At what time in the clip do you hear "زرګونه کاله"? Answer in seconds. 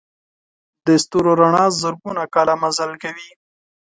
1.81-2.53